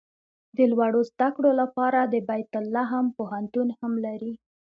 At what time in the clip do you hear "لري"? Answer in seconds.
4.05-4.33